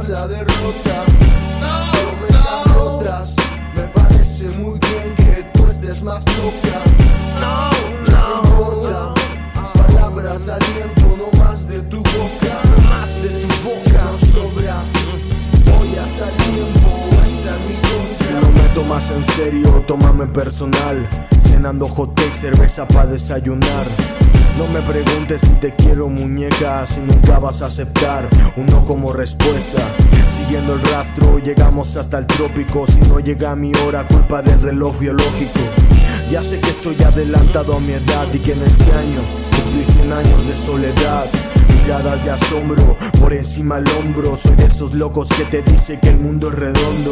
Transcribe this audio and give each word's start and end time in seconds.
la 0.00 0.26
derrota. 0.26 1.04
Promesas 1.92 2.74
rotas, 2.74 3.34
me 3.74 3.82
parece 3.82 4.48
muy 4.58 4.78
bien 4.78 5.14
que 5.16 5.44
tú 5.52 5.66
estés 5.70 6.02
más 6.02 6.24
loca. 6.38 6.80
No, 7.40 7.70
no 8.10 8.50
importa, 8.50 9.14
palabras 9.74 10.48
aliento 10.48 11.16
no 11.18 11.38
más 11.38 11.68
de 11.68 11.80
tu 11.80 11.98
boca, 11.98 12.54
no 12.64 12.90
más 12.90 13.22
de 13.22 13.28
tu 13.28 13.48
boca. 13.68 14.02
No 14.12 14.18
sobra, 14.32 14.82
hoy 15.78 15.96
hasta 15.98 16.28
el 16.28 16.36
tiempo 16.36 16.90
está 17.26 17.56
en 17.56 17.68
mi 17.68 17.74
contra. 17.74 18.26
Si 18.26 18.32
no 18.34 18.50
me 18.50 18.68
tomas 18.74 19.10
en 19.10 19.24
serio, 19.36 19.84
tómame 19.86 20.26
personal. 20.26 21.06
Cenando 21.42 21.86
hot 21.86 22.14
cake, 22.14 22.36
cerveza 22.36 22.86
para 22.86 23.06
desayunar. 23.06 24.21
No 24.58 24.66
me 24.68 24.80
preguntes 24.82 25.40
si 25.40 25.54
te 25.54 25.74
quiero 25.74 26.08
muñeca, 26.08 26.86
si 26.86 27.00
nunca 27.00 27.38
vas 27.38 27.62
a 27.62 27.66
aceptar 27.66 28.28
un 28.56 28.66
no 28.66 28.84
como 28.84 29.12
respuesta. 29.12 29.80
Siguiendo 30.38 30.74
el 30.74 30.82
rastro, 30.82 31.38
llegamos 31.38 31.96
hasta 31.96 32.18
el 32.18 32.26
trópico. 32.26 32.86
Si 32.86 32.98
no 33.08 33.18
llega 33.18 33.56
mi 33.56 33.72
hora, 33.74 34.06
culpa 34.06 34.42
del 34.42 34.60
reloj 34.60 34.98
biológico. 34.98 35.60
Ya 36.30 36.44
sé 36.44 36.60
que 36.60 36.70
estoy 36.70 37.02
adelantado 37.02 37.76
a 37.76 37.80
mi 37.80 37.92
edad 37.92 38.28
y 38.32 38.38
que 38.38 38.52
en 38.52 38.62
este 38.62 38.92
año 38.92 39.20
cumplí 39.56 39.84
100 39.84 40.12
años 40.12 40.46
de 40.46 40.56
soledad. 40.56 41.26
Miradas 41.68 42.24
de 42.24 42.30
asombro 42.30 42.96
por 43.18 43.32
encima 43.32 43.76
al 43.76 43.84
hombro. 43.98 44.38
Soy 44.42 44.54
de 44.56 44.64
esos 44.64 44.92
locos 44.92 45.28
que 45.28 45.44
te 45.44 45.62
dice 45.62 45.98
que 45.98 46.10
el 46.10 46.20
mundo 46.20 46.48
es 46.48 46.54
redondo. 46.54 47.10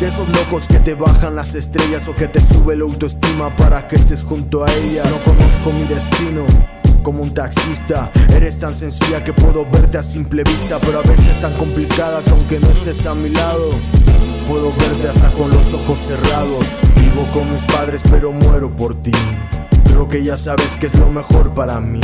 De 0.00 0.08
esos 0.08 0.28
locos 0.28 0.68
que 0.68 0.78
te 0.78 0.92
bajan 0.92 1.34
las 1.36 1.54
estrellas 1.54 2.06
o 2.06 2.14
que 2.14 2.28
te 2.28 2.40
sube 2.40 2.76
la 2.76 2.84
autoestima 2.84 3.48
para 3.56 3.88
que 3.88 3.96
estés 3.96 4.22
junto 4.22 4.62
a 4.62 4.70
ella. 4.70 5.02
No 5.04 5.16
conozco 5.18 5.72
mi 5.72 5.84
destino. 5.84 6.44
Como 7.02 7.22
un 7.22 7.32
taxista, 7.32 8.10
eres 8.30 8.58
tan 8.58 8.74
sencilla 8.74 9.24
que 9.24 9.32
puedo 9.32 9.64
verte 9.64 9.96
a 9.96 10.02
simple 10.02 10.42
vista, 10.42 10.78
pero 10.80 10.98
a 10.98 11.02
veces 11.02 11.40
tan 11.40 11.54
complicada 11.54 12.22
que 12.22 12.30
aunque 12.30 12.60
no 12.60 12.68
estés 12.68 13.06
a 13.06 13.14
mi 13.14 13.30
lado, 13.30 13.70
puedo 14.46 14.70
verte 14.72 15.08
hasta 15.08 15.30
con 15.30 15.50
los 15.50 15.72
ojos 15.72 15.98
cerrados. 16.06 16.66
Vivo 16.96 17.26
con 17.32 17.50
mis 17.52 17.64
padres, 17.64 18.02
pero 18.10 18.32
muero 18.32 18.70
por 18.70 18.94
ti. 19.02 19.12
Creo 19.84 20.08
que 20.08 20.22
ya 20.22 20.36
sabes 20.36 20.72
que 20.78 20.88
es 20.88 20.94
lo 20.96 21.10
mejor 21.10 21.54
para 21.54 21.80
mí. 21.80 22.00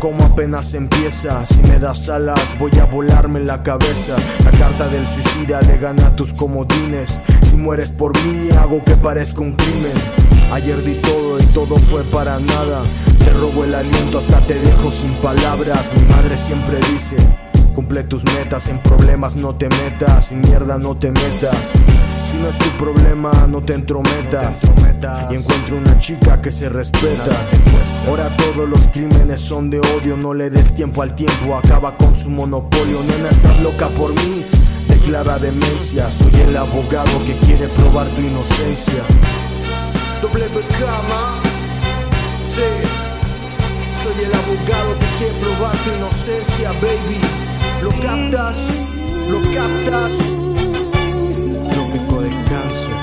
Como 0.00 0.24
apenas 0.24 0.74
empieza. 0.74 1.46
Si 1.46 1.58
me 1.62 1.78
das 1.78 2.08
alas, 2.08 2.40
voy 2.58 2.70
a 2.78 2.84
volarme 2.84 3.40
en 3.40 3.46
la 3.46 3.62
cabeza. 3.62 4.16
La 4.44 4.50
carta 4.52 4.88
del 4.88 5.06
suicida 5.08 5.60
le 5.62 5.78
gana 5.78 6.14
tus 6.14 6.32
comodines. 6.32 7.18
Si 7.50 7.56
mueres 7.56 7.90
por 7.90 8.12
mí, 8.24 8.50
hago 8.56 8.84
que 8.84 8.94
parezca 8.96 9.40
un 9.40 9.52
crimen. 9.52 9.92
Ayer 10.52 10.82
di 10.84 10.94
todo 10.96 11.40
y 11.40 11.46
todo 11.46 11.78
fue 11.78 12.04
para 12.04 12.38
nada. 12.38 12.82
Te 13.18 13.30
robo 13.30 13.64
el 13.64 13.74
aliento 13.74 14.18
hasta 14.18 14.40
te 14.46 14.54
dejo 14.54 14.90
sin 14.90 15.12
palabras. 15.14 15.84
Mi 15.96 16.02
madre 16.02 16.36
siempre 16.36 16.76
dice. 16.92 17.16
Cumple 17.74 18.04
tus 18.04 18.24
metas, 18.24 18.68
en 18.68 18.78
problemas 18.78 19.36
no 19.36 19.54
te 19.54 19.68
metas, 19.68 20.26
sin 20.26 20.40
mierda 20.40 20.78
no 20.78 20.96
te 20.96 21.10
metas. 21.10 21.56
Si 22.30 22.36
no 22.38 22.48
es 22.48 22.58
tu 22.58 22.70
problema, 22.82 23.32
no 23.48 23.62
te 23.62 23.74
entrometas. 23.74 24.60
Y 25.30 25.34
encuentro 25.34 25.76
una 25.76 25.98
chica 25.98 26.40
que 26.40 26.52
se 26.52 26.68
respeta. 26.68 27.34
Ahora 28.06 28.28
todos 28.36 28.68
los 28.68 28.80
crímenes 28.92 29.40
son 29.40 29.68
de 29.68 29.80
odio, 29.80 30.16
no 30.16 30.32
le 30.32 30.48
des 30.48 30.74
tiempo 30.76 31.02
al 31.02 31.14
tiempo, 31.16 31.56
acaba 31.56 31.96
con 31.96 32.16
su 32.16 32.30
monopolio. 32.30 33.02
Nena, 33.02 33.30
estás 33.30 33.60
loca 33.60 33.88
por 33.88 34.10
mí, 34.10 34.46
declara 34.88 35.38
demencia. 35.38 36.08
Soy 36.12 36.32
el 36.40 36.56
abogado 36.56 37.10
que 37.26 37.34
quiere 37.44 37.66
probar 37.68 38.06
tu 38.08 38.20
inocencia. 38.20 39.02
Doble 40.22 40.46
cama, 40.78 41.40
sí. 42.54 42.68
Soy 44.02 44.24
el 44.24 44.34
abogado 44.34 44.98
que 45.00 45.06
quiere 45.18 45.34
probar 45.40 45.76
tu 45.78 45.90
inocencia, 45.90 46.72
baby. 46.80 47.20
Lo 47.82 47.90
captas, 47.90 48.56
lo 49.30 49.40
captas. 49.52 50.12
Trópico 51.70 52.20
de 52.20 52.30
cáncer. 52.30 52.98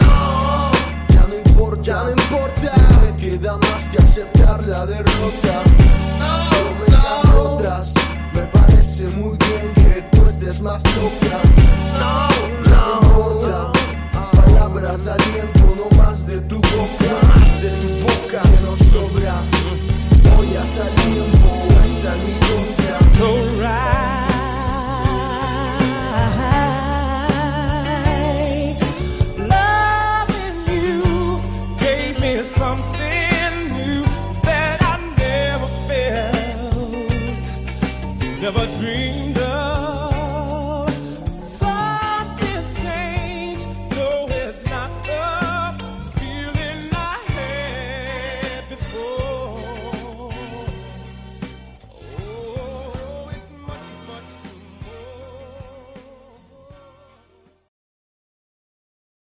No, 0.00 0.70
ya 1.10 1.26
no 1.28 1.34
importa, 1.46 1.82
ya 1.82 2.02
no 2.04 2.10
importa. 2.10 2.87
Queda 3.18 3.56
más 3.56 3.84
que 3.90 3.98
aceptar 3.98 4.62
la 4.62 4.86
derrota. 4.86 5.62
Promesas 6.50 7.32
rotas, 7.32 7.92
me 8.32 8.42
parece 8.42 9.08
muy 9.16 9.36
bien 9.36 9.74
que 9.74 10.02
tú 10.12 10.24
estés 10.28 10.60
más 10.60 10.82
loca. 10.96 11.38
No, 11.98 12.28
no 12.70 13.00
importa. 13.02 13.72
Palabras 14.32 15.06
aliento 15.06 15.74
no 15.76 15.96
más 15.96 16.24
de 16.26 16.38
tu 16.42 16.56
boca, 16.56 17.08
no 17.10 17.28
más 17.28 17.62
de 17.62 17.70
tu 17.70 17.88
boca 18.06 18.42
que 18.42 18.60
no 18.62 18.76
sobra. 18.90 19.42
Hoy 20.38 20.56
hasta 20.56 20.88
el 20.88 21.17